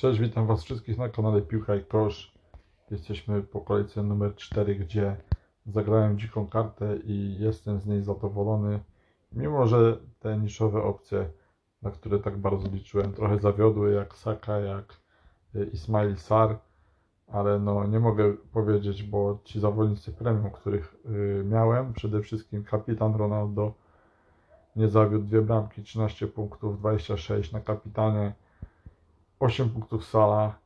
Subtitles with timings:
[0.00, 2.32] Cześć, witam Was wszystkich na kanale Piłka i Kosz.
[2.90, 5.16] Jesteśmy po kolejce numer 4, gdzie
[5.66, 8.80] zagrałem dziką kartę i jestem z niej zadowolony.
[9.32, 11.30] Mimo, że te niszowe opcje,
[11.82, 14.94] na które tak bardzo liczyłem, trochę zawiodły, jak Saka, jak
[15.54, 16.58] y, Ismail Sar,
[17.26, 23.14] ale no nie mogę powiedzieć, bo ci zawodnicy premium, których y, miałem, przede wszystkim kapitan
[23.14, 23.74] Ronaldo,
[24.76, 28.32] nie zawiódł dwie bramki, 13 punktów, 26 na kapitanie.
[29.40, 30.58] 8 punktów Sala.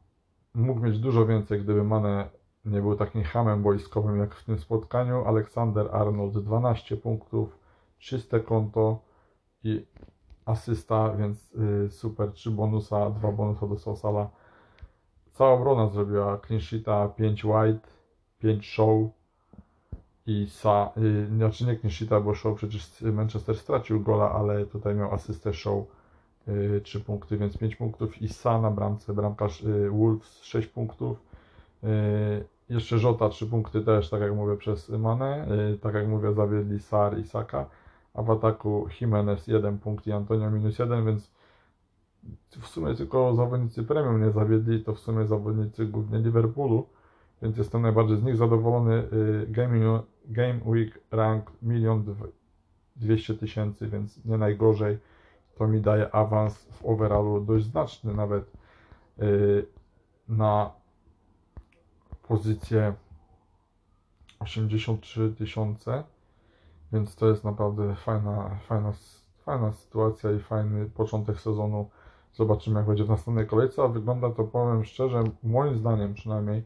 [0.54, 2.28] Mógł mieć dużo więcej, gdyby Mane
[2.64, 5.24] nie był takim hamem boiskowym jak w tym spotkaniu.
[5.24, 7.58] Aleksander Arnold 12 punktów,
[7.98, 8.98] czyste konto
[9.64, 9.86] i
[10.44, 12.32] asysta, więc y, super.
[12.32, 14.30] 3 bonusa, 2 bonusa dostał Sala.
[15.32, 17.88] Cała obrona zrobiła clean sheeta, 5 white,
[18.38, 19.10] 5 show
[20.26, 24.94] i Sa, y, znaczy nie clean sheeta, bo show przecież Manchester stracił gola, ale tutaj
[24.94, 25.84] miał asystę show
[26.82, 28.22] 3 punkty, więc 5 punktów.
[28.22, 31.22] Issa na bramce, bramkarz y, Wolves 6 punktów.
[31.84, 35.48] Y, jeszcze Żota 3 punkty też, tak jak mówię, przez Mane.
[35.74, 37.66] Y, tak jak mówię, zawiedli Sar i Saka.
[38.14, 41.30] A w ataku Jimenez 1 punkt i Antonio minus 1, więc
[42.50, 46.86] w sumie tylko zawodnicy premium nie zawiedli, to w sumie zawodnicy głównie Liverpoolu,
[47.42, 49.08] więc jestem najbardziej z nich zadowolony.
[49.48, 52.14] Game, game Week rank 1
[52.96, 54.98] 200 tysięcy, więc nie najgorzej
[55.54, 58.52] to mi daje awans w overallu dość znaczny, nawet
[59.18, 59.66] yy,
[60.28, 60.70] na
[62.28, 62.94] pozycję
[64.40, 66.04] 83 tysiące,
[66.92, 68.92] więc to jest naprawdę fajna, fajna,
[69.44, 71.90] fajna sytuacja i fajny początek sezonu.
[72.32, 76.64] Zobaczymy jak będzie w następnej kolejce, a wygląda to, powiem szczerze, moim zdaniem przynajmniej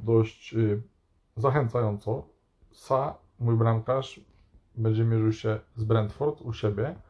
[0.00, 0.82] dość yy,
[1.36, 2.22] zachęcająco.
[2.72, 4.20] Sa, mój bramkarz,
[4.74, 7.05] będzie mierzył się z Brentford u siebie Y,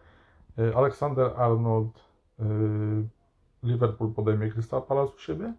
[0.75, 1.89] Aleksander Arnold,
[2.41, 2.43] y,
[3.63, 5.55] Liverpool podejmie Crystal Palace u siebie,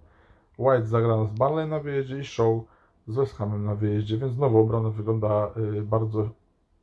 [0.57, 2.63] White zagra z Barley na wyjeździe i Show
[3.07, 6.29] z West Hamem na wyjeździe, więc znowu obrona wygląda y, bardzo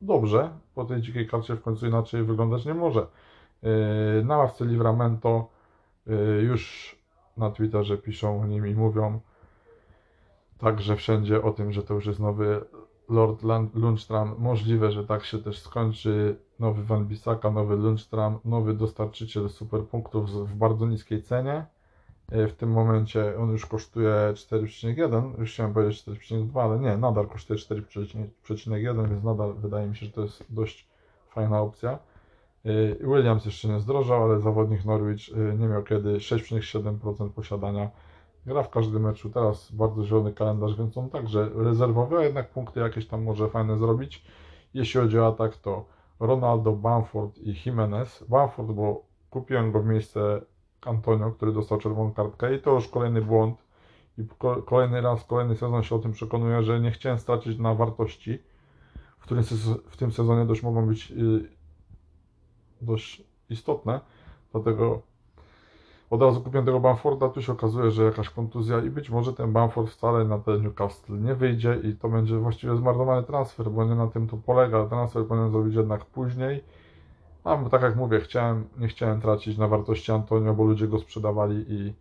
[0.00, 0.50] dobrze.
[0.74, 3.06] Po tej dzikiej karcie w końcu inaczej wyglądać nie może.
[4.24, 5.48] Na ławce Livramento
[6.42, 6.96] już
[7.36, 9.20] na Twitterze piszą o nim i mówią
[10.58, 12.64] także wszędzie o tym, że to już jest nowy
[13.08, 13.42] Lord
[13.74, 14.34] Lundstram.
[14.38, 16.36] Możliwe, że tak się też skończy.
[16.58, 21.66] Nowy Van Bissaka, nowy Lundstram, nowy dostarczyciel superpunktów w bardzo niskiej cenie.
[22.30, 27.26] E, w tym momencie on już kosztuje 4,1, już chciałem powiedzieć 4,2, ale nie, nadal
[27.26, 30.88] kosztuje 4,1, więc nadal wydaje mi się, że to jest dość
[31.30, 31.98] fajna opcja.
[32.64, 37.90] E, Williams jeszcze nie zdrożał, ale zawodnik Norwich e, nie miał kiedy 6,7% posiadania
[38.46, 39.30] gra w każdym meczu.
[39.30, 43.78] Teraz bardzo zielony kalendarz, więc on także rezerwowy, a jednak punkty jakieś tam może fajne
[43.78, 44.24] zrobić.
[44.74, 45.84] Jeśli chodzi o atak, to
[46.20, 48.24] Ronaldo, Bamford i Jimenez.
[48.28, 50.40] Bamford, bo kupiłem go w miejsce
[50.86, 53.64] Antonio, który dostał czerwoną kartkę i to już kolejny błąd.
[54.18, 54.22] I
[54.66, 58.38] kolejny raz, kolejny sezon się o tym przekonuję, że nie chciałem stracić na wartości,
[59.18, 59.44] w, którym
[59.90, 61.48] w tym sezonie dość mogą być y,
[62.80, 64.00] dość istotne.
[64.52, 65.02] Dlatego
[66.10, 69.52] od razu kupiłem tego Bamforda, tu się okazuje, że jakaś kontuzja i być może ten
[69.52, 73.94] Bamford wcale na ten Newcastle nie wyjdzie i to będzie właściwie zmarnowany transfer, bo nie
[73.94, 74.86] na tym to polega.
[74.86, 76.64] Transfer powinien zrobić jednak później.
[77.44, 81.64] A tak jak mówię, chciałem, nie chciałem tracić na wartości Antonio, bo ludzie go sprzedawali
[81.68, 81.94] i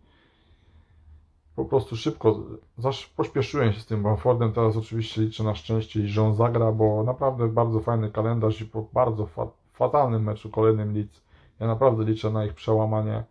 [1.56, 2.40] po prostu szybko,
[2.78, 7.02] zaś pośpieszyłem się z tym Bamfordem, teraz oczywiście liczę na szczęście że on zagra, bo
[7.02, 11.22] naprawdę bardzo fajny kalendarz i po bardzo fa fatalnym meczu kolejnym Leeds,
[11.60, 13.24] ja naprawdę liczę na ich przełamanie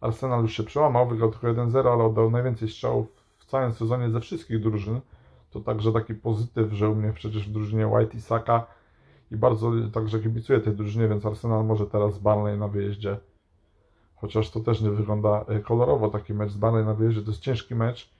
[0.00, 3.06] Arsenal już się przełamał, wygrał tylko 1-0, ale oddał najwięcej strzałów
[3.38, 5.00] w całym sezonie ze wszystkich drużyn.
[5.50, 8.66] To także taki pozytyw, że u mnie przecież w drużynie White i Saka
[9.30, 13.18] i bardzo także kibicuję tej drużynie, więc Arsenal może teraz z Barnley na wyjeździe.
[14.16, 17.40] Chociaż to też nie wygląda e, kolorowo taki mecz z Barnley na wyjeździe, to jest
[17.40, 18.10] ciężki mecz.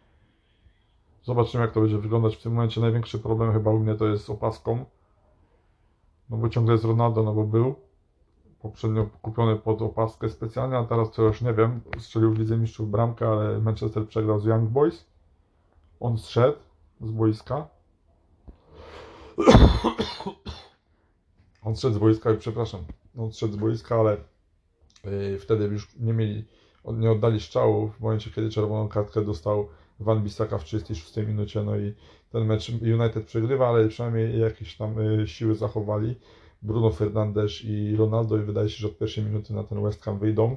[1.23, 2.81] Zobaczymy jak to będzie wyglądać w tym momencie.
[2.81, 4.85] Największy problem chyba u mnie to jest z opaską.
[6.31, 7.75] No bo ciągle jest Ronaldo, no bo był
[8.67, 12.91] poprzednio kupiony pod opaskę specjalnie, a teraz to już nie wiem, strzelił w Lidze Mistrzów
[12.91, 15.07] bramkę, ale Manchester przegrał z Young Boys.
[16.01, 16.59] On zszedł
[17.01, 17.67] z boiska.
[21.63, 22.81] On zszedł z boiska, przepraszam,
[23.19, 24.17] on zszedł z boiska, ale
[25.05, 26.45] yy, wtedy już nie mieli,
[26.85, 29.69] nie oddali strzału w momencie, kiedy czerwoną kartkę dostał
[30.01, 31.95] Van Bissaka w 36 minucie, no i
[32.33, 36.17] ten mecz United przegrywa, ale przynajmniej jakieś tam yy, siły zachowali.
[36.67, 40.19] Bruno Fernandes i Ronaldo i wydaje się, że od pierwszej minuty na ten West Ham
[40.19, 40.57] wyjdą.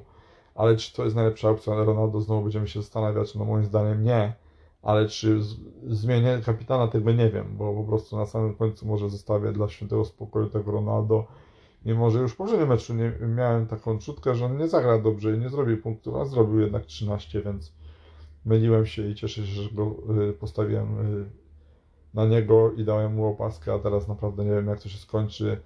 [0.54, 1.84] Ale czy to jest najlepsza opcja?
[1.84, 4.32] Ronaldo znowu będziemy się zastanawiać, no moim zdaniem nie.
[4.82, 5.40] Ale czy
[5.86, 10.04] zmienię kapitana, tego nie wiem, bo po prostu na samym końcu może zostawię dla świętego
[10.04, 11.26] spokoju tego Ronaldo.
[11.84, 15.36] Mimo, że już w poprzednim meczu nie, miałem taką czutkę, że on nie zagra dobrze
[15.36, 17.72] i nie zrobił punktów, a zrobił jednak 13, więc
[18.44, 19.96] myliłem się i cieszę się, że go
[20.30, 21.30] y, postawiłem y,
[22.14, 25.60] na niego i dałem mu opaskę, a teraz naprawdę nie wiem jak to się skończy.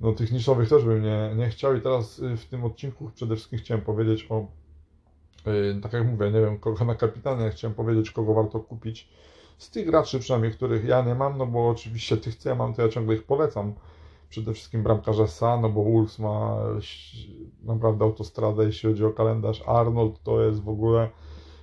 [0.00, 3.36] No tych niszowych też bym nie, nie chciał i teraz y, w tym odcinku przede
[3.36, 4.46] wszystkim chciałem powiedzieć o
[5.82, 9.08] tak jak mówię, nie wiem kogo na kapitanie, chciałem powiedzieć kogo warto kupić
[9.58, 12.74] z tych graczy przynajmniej, których ja nie mam, no bo oczywiście tych co ja mam,
[12.74, 13.74] to ja ciągle ich polecam.
[14.28, 16.56] Przede wszystkim bramkarza Sa, no bo Wolves ma
[17.62, 19.62] naprawdę autostradę, jeśli chodzi o kalendarz.
[19.66, 21.10] Arnold to jest w ogóle,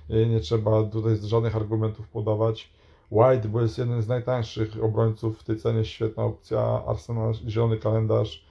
[0.08, 2.72] nie trzeba tutaj żadnych argumentów podawać.
[3.12, 6.82] White, bo jest jeden z najtańszych obrońców w tej cenie, świetna opcja.
[6.86, 8.44] Arsenal, zielony kalendarz,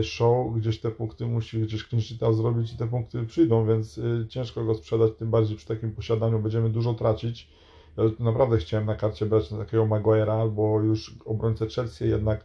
[0.00, 4.26] y, show, gdzieś te punkty musi gdzieś clean zrobić i te punkty przyjdą, więc y,
[4.28, 7.48] ciężko go sprzedać, tym bardziej przy takim posiadaniu będziemy dużo tracić.
[7.96, 12.44] Ja naprawdę chciałem na karcie brać na takiego Maguire'a albo już obrońcę Chelsea, jednak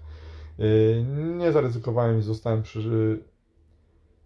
[0.60, 1.06] y,
[1.38, 3.20] nie zaryzykowałem i zostałem przy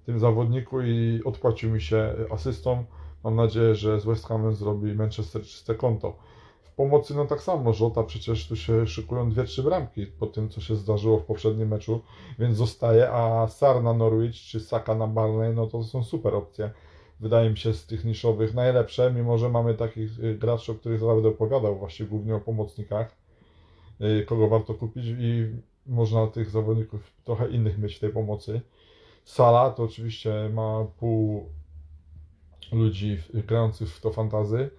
[0.06, 2.86] tym zawodniku i odpłacił mi się asystą.
[3.24, 6.18] Mam nadzieję, że z West Hamem zrobi Manchester czyste konto
[6.76, 10.62] pomocy, no tak samo, Żota przecież tu się szykują dwie, trzy bramki po tym, co
[10.62, 12.02] się zdarzyło w poprzednim meczu,
[12.40, 16.72] więc zostaje, a Sar na Norwich czy Saka na Barney, no to są super opcje.
[17.20, 21.02] Wydaje mi się z tych niszowych najlepsze, mimo że mamy takich y, graczy, o których
[21.02, 23.16] będę opowiadał, właśnie głównie o pomocnikach,
[24.02, 25.48] y, kogo warto kupić i
[25.86, 28.62] można tych zawodników trochę innych mieć w tej pomocy.
[29.26, 31.50] Sala to oczywiście ma pół
[32.72, 34.70] ludzi grających w to fantazy,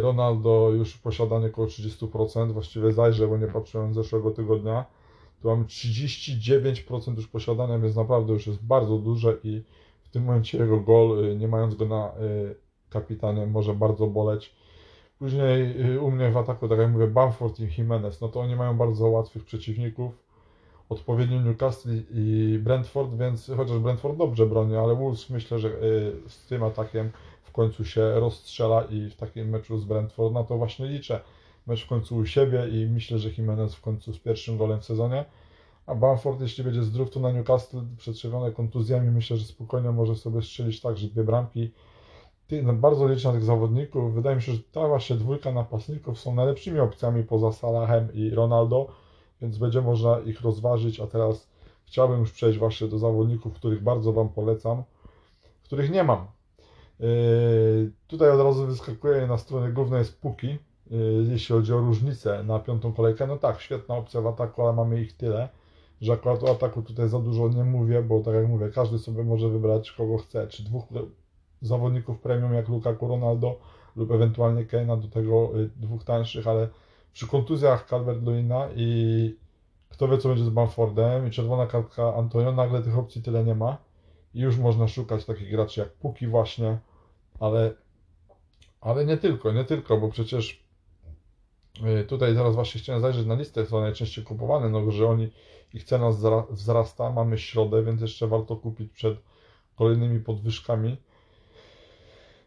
[0.00, 4.84] Ronaldo już posiadanie około 30%, właściwie zajrzę, bo nie patrzyłem zeszłego tygodnia.
[5.42, 9.62] Tu mamy 39% już posiadania, więc naprawdę już jest bardzo duże i
[10.02, 12.54] w tym momencie jego gol, y, nie mając go na y,
[12.90, 14.54] kapitanie, może bardzo boleć.
[15.18, 18.76] Później u mnie w ataku, tak jak mówię, Bamford i Jimenez, no to oni mają
[18.76, 20.12] bardzo łatwych przeciwników.
[20.88, 25.70] Odpowiednio Newcastle i Brentford, więc chociaż Brentford dobrze broni, ale Wolves myślę, że
[26.26, 27.10] z tym atakiem
[27.52, 31.20] końcu się rozstrzela i w takim meczu z Brentford na to właśnie liczę.
[31.66, 34.84] Mecz w końcu u siebie i myślę, że Jimenez w końcu z pierwszym golem w
[34.84, 35.24] sezonie.
[35.86, 40.42] A Bamford, jeśli będzie zdrów, to na Newcastle przetrzewione kontuzjami, myślę, że spokojnie może sobie
[40.42, 41.72] strzelić także dwie bramki.
[42.62, 44.14] No, bardzo liczę na tych zawodników.
[44.14, 48.88] Wydaje mi się, że ta właśnie dwójka napastników są najlepszymi opcjami poza Salahem i Ronaldo,
[49.42, 51.00] więc będzie można ich rozważyć.
[51.00, 51.48] A teraz
[51.86, 54.82] chciałbym już przejść właśnie do zawodników, których bardzo Wam polecam,
[55.64, 56.35] których nie mam.
[57.00, 60.58] Yy, tutaj od razu wyskakuje na stronie głównej jest Puki,
[60.90, 63.26] yy, jeśli chodzi o różnicę na piątą kolejkę.
[63.26, 65.48] No tak, świetna opcja w ataku, ale mamy ich tyle,
[66.00, 69.24] że akurat o ataku tutaj za dużo nie mówię, bo tak jak mówię, każdy sobie
[69.24, 70.84] może wybrać kogo chce, czy dwóch
[71.62, 73.58] zawodników premium jak Lukaku Ronaldo
[73.96, 76.68] lub ewentualnie Keina, do tego yy, dwóch tańszych, ale
[77.12, 79.36] przy kontuzjach Calvert-Lewina i
[79.88, 83.54] kto wie co będzie z Bamfordem i czerwona kartka Antonio, nagle tych opcji tyle nie
[83.54, 83.85] ma
[84.34, 86.78] i już można szukać takich graczy jak Puki właśnie,
[87.40, 87.74] ale,
[88.80, 90.64] ale nie tylko, nie tylko, bo przecież
[92.00, 95.30] y, tutaj zaraz właśnie chciałem zajrzeć na listę, co najczęściej kupowane, no że oni,
[95.74, 96.10] ich cena
[96.50, 99.18] wzrasta, mamy środę, więc jeszcze warto kupić przed
[99.76, 100.96] kolejnymi podwyżkami.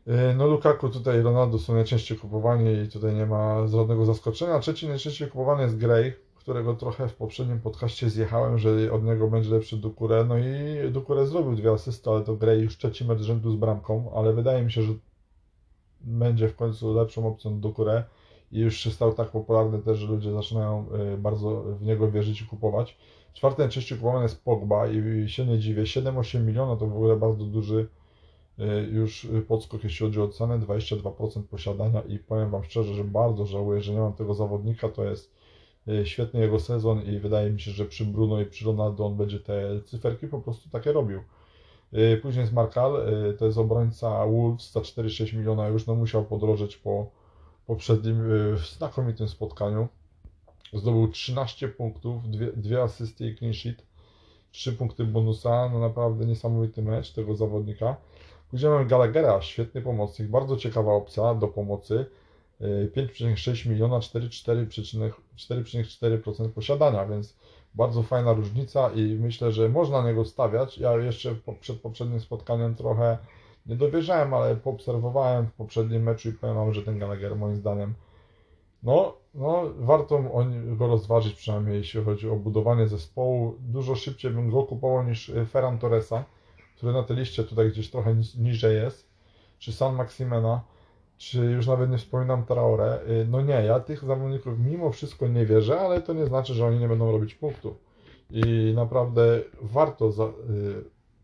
[0.07, 4.59] Y, no Lukaku tutaj Ronaldo są najczęściej kupowani i tutaj nie ma żadnego zaskoczenia.
[4.59, 6.13] Trzeci najczęściej kupowany jest Gray,
[6.49, 10.25] którego trochę w poprzednim podcaście zjechałem, że od niego będzie lepszy Dukure.
[10.25, 10.43] No i
[10.91, 14.63] Dukure zrobił dwie asysty, ale to Gray już trzeci mecz rzędu z bramką, ale wydaje
[14.63, 14.93] mi się, że
[16.01, 18.03] będzie w końcu lepszą opcją Dukure
[18.51, 22.41] i już się stał tak popularny też, że ludzie zaczynają y, bardzo w niego wierzyć
[22.41, 22.97] i kupować.
[23.33, 27.45] Czwarte najczęściej kupowany jest Pogba i się nie dziwię, 7-8 miliona to w ogóle bardzo
[27.45, 27.87] duży
[28.59, 33.45] y, już podskok, jeśli chodzi o cenę, 22% posiadania i powiem Wam szczerze, że bardzo
[33.45, 35.38] żałuję, że nie mam tego zawodnika, to jest
[36.03, 39.39] świetny jego sezon i wydaje mi się, że przy Bruno i przy Ronaldo on będzie
[39.39, 41.23] te cyferki po prostu takie robił.
[41.93, 46.25] Y, później jest Markal, y, to jest obrońca Wolves za 4,6 miliona, już no musiał
[46.25, 47.09] podrożeć po
[47.67, 48.17] poprzednim
[48.75, 49.87] znakomitym spotkaniu.
[50.73, 53.83] Zdobył 13 punktów, dwie, dwie asysty i clean sheet,
[54.51, 57.95] 3 punkty bonusa, no naprawdę niesamowity mecz tego zawodnika.
[58.51, 62.05] Później mamy Gallaghera, świetny pomocnik, bardzo ciekawa opcja do pomocy.
[62.61, 67.37] 5,6 miliona, 4,4% posiadania, więc
[67.75, 70.77] bardzo fajna różnica i myślę, że można na niego stawiać.
[70.77, 73.17] Ja jeszcze przed poprzednim spotkaniem trochę
[73.65, 77.93] nie dowierzałem, ale poobserwowałem w poprzednim meczu i powiem Wam, że ten Gallagher moim zdaniem
[78.83, 80.23] no, no warto
[80.77, 83.55] go rozważyć przynajmniej jeśli chodzi o budowanie zespołu.
[83.59, 86.25] Dużo szybciej bym go kupował niż Ferran Torresa,
[86.75, 89.09] który na tej liście tutaj gdzieś trochę niżej jest,
[89.59, 90.61] czy San Maximena
[91.19, 92.99] czy już nawet nie wspominam Traore.
[93.09, 96.65] Y, no nie, ja tych zawodników mimo wszystko nie wierzę, ale to nie znaczy, że
[96.65, 97.77] oni nie będą robić punktów.
[98.31, 100.29] I naprawdę warto za, y,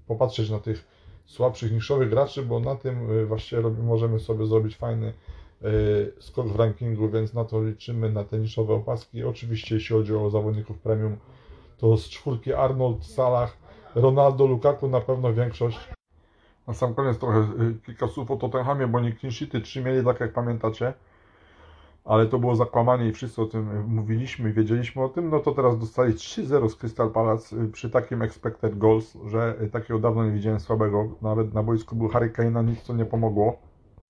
[0.08, 0.88] popatrzeć na tych
[1.26, 5.14] słabszych niszowych graczy, bo na tym y, robi, możemy sobie zrobić fajny
[6.20, 9.24] skok w rankingu, więc na to liczymy, na te niszowe opaski.
[9.24, 11.18] Oczywiście jeśli chodzi o zawodników premium,
[11.78, 13.58] to z czwórki Arnold, Salah,
[13.96, 15.95] Ronaldo, Lukaku na pewno większość.
[16.68, 20.06] Na sam koniec trochę y, kilka słów o Tottenhamie, bo oni clean sheety trzy mieli,
[20.06, 20.94] tak jak pamiętacie.
[22.06, 25.52] Ale to było zakłamanie i wszyscy o tym mówiliśmy i wiedzieliśmy o tym, no to
[25.52, 30.26] teraz dostali 3-0 z Crystal Palace y, przy takim expected goals, że y, takiego dawno
[30.26, 31.08] nie widziałem słabego.
[31.22, 33.58] Nawet na boisku był Harry Kane, nic to nie pomogło.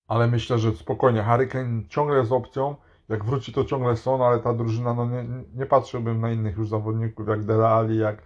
[0.08, 2.76] Ale myślę, że spokojnie, Harry Kane ciągle jest opcją,
[3.08, 6.68] jak wróci to ciągle są, ale ta drużyna, no nie, nie patrzyłbym na innych już
[6.68, 8.22] zawodników, jak Dele Alli, jak...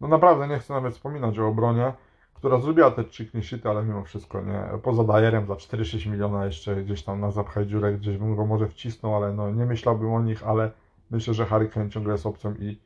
[0.00, 1.92] No naprawdę nie chcę nawet wspominać o obronie
[2.36, 4.78] która zrobiła te trzy clean ale mimo wszystko nie.
[4.82, 8.68] Poza Dajerem za 4-6 miliona jeszcze gdzieś tam na zapchaj dziurę, gdzieś bym go może
[8.68, 10.70] wcisnął, ale no nie myślałbym o nich, ale
[11.10, 12.80] myślę, że Harry Kane ciągle jest opcją i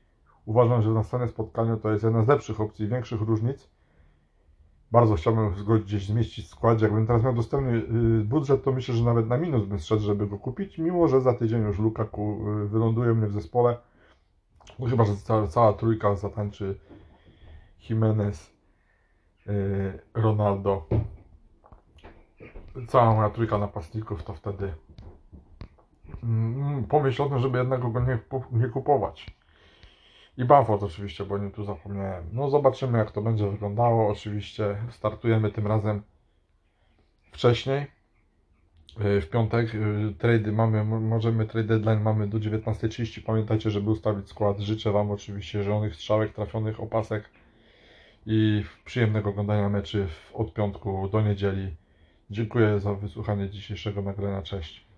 [0.45, 3.71] uważam, że w następnym spotkaniu to jest jedna z lepszych opcji, większych różnic.
[4.93, 6.85] Bardzo chciałbym go gdzieś zmieścić w składzie.
[6.85, 10.27] Jakbym teraz miał dostępny y, budżet, to myślę, że nawet na minus bym szedł, żeby
[10.27, 13.77] go kupić, mimo że za tydzień już Lukaku y, wyląduje mnie w zespole.
[14.79, 16.79] No chyba, że cała, cała trójka zatańczy
[17.89, 18.60] Jimenez,
[20.15, 20.87] Ronaldo,
[22.89, 24.75] cała moja trójka napastników, to wtedy
[26.23, 28.19] mm, pomyśl o tym, żeby jednego go nie,
[28.53, 29.41] nie kupować.
[30.37, 32.25] I Bamford oczywiście, bo nie tu zapomniałem.
[32.33, 34.09] No zobaczymy jak to będzie wyglądało.
[34.09, 36.03] Oczywiście startujemy tym razem
[37.33, 37.87] wcześniej.
[39.01, 43.25] Y, w piątek y, trady mamy, możemy trade deadline mamy do 19.30.
[43.25, 44.59] Pamiętajcie, żeby ustawić skład.
[44.59, 47.31] Życzę Wam oczywiście zielonych strzałek, trafionych opasek
[48.33, 51.77] i przyjemnego oglądania meczy od piątku do niedzieli.
[52.31, 54.43] Dziękuję za wysłuchanie dzisiejszego nagrania.
[54.43, 54.90] Cześć.